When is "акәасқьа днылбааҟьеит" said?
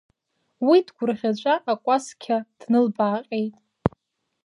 1.71-3.55